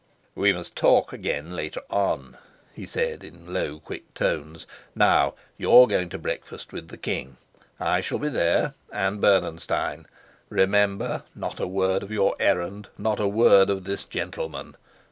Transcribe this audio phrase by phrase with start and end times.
[0.33, 2.39] "We must talk again later on,"
[2.73, 4.65] he said, in low quick tones.
[4.95, 7.37] "Now you're going to breakfast with the king.
[7.79, 10.07] I shall be there, and Bernenstein.
[10.49, 14.75] Remember, not a word of your errand, not a word of this gentleman!